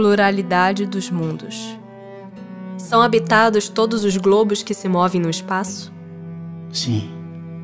[0.00, 1.78] pluralidade dos mundos.
[2.78, 5.92] São habitados todos os globos que se movem no espaço?
[6.72, 7.10] Sim.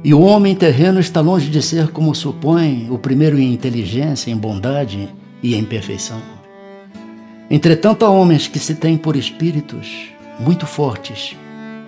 [0.05, 4.37] E o homem terreno está longe de ser, como supõe, o primeiro em inteligência, em
[4.37, 5.09] bondade
[5.43, 6.21] e em perfeição.
[7.51, 11.35] Entretanto, há homens que se têm por espíritos muito fortes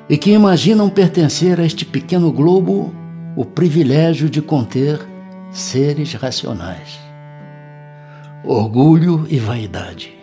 [0.09, 2.95] e que imaginam pertencer a este pequeno globo
[3.37, 4.99] o privilégio de conter
[5.53, 6.99] seres racionais.
[8.43, 10.18] Orgulho e vaidade.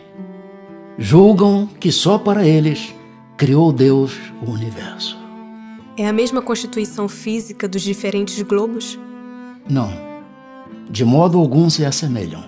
[0.97, 2.95] Julgam que só para eles
[3.35, 5.17] criou Deus o universo.
[5.97, 8.97] É a mesma constituição física dos diferentes globos?
[9.69, 9.91] Não.
[10.89, 12.45] De modo algum se assemelham.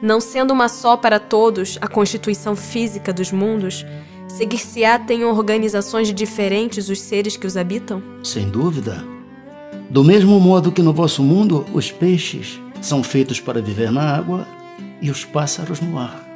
[0.00, 3.84] Não sendo uma só para todos a constituição física dos mundos,
[4.28, 8.00] seguir-se-á tem organizações diferentes os seres que os habitam?
[8.22, 9.04] Sem dúvida.
[9.90, 14.46] Do mesmo modo que no vosso mundo os peixes são feitos para viver na água
[15.02, 16.27] e os pássaros no ar.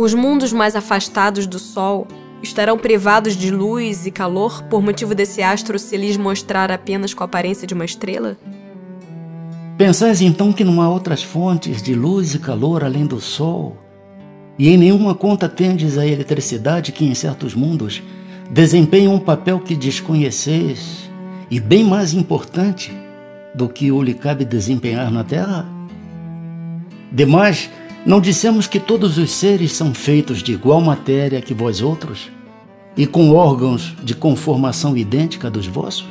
[0.00, 2.08] Os mundos mais afastados do Sol
[2.42, 7.22] estarão privados de luz e calor por motivo desse astro se lhes mostrar apenas com
[7.22, 8.38] a aparência de uma estrela?
[9.76, 13.76] Pensais então que não há outras fontes de luz e calor além do Sol?
[14.58, 18.02] E em nenhuma conta tendes a eletricidade que em certos mundos
[18.50, 21.10] desempenha um papel que desconheceis
[21.50, 22.90] e bem mais importante
[23.54, 25.68] do que o lhe cabe desempenhar na Terra?
[27.12, 27.68] Demais,
[28.04, 32.30] não dissemos que todos os seres são feitos de igual matéria que vós outros?
[32.96, 36.08] E com órgãos de conformação idêntica dos vossos?